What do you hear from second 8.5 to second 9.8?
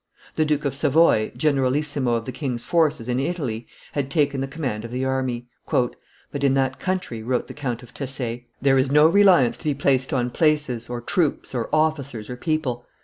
"there is no reliance to be